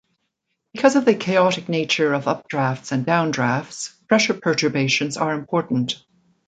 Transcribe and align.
Because 0.73 0.95
of 0.95 1.05
the 1.05 1.13
chaotic 1.13 1.69
nature 1.69 2.13
of 2.15 2.23
updrafts 2.25 2.91
and 2.91 3.05
downdrafts, 3.05 3.91
pressure 4.07 4.33
perturbations 4.33 5.15
are 5.15 5.35
important. 5.35 6.03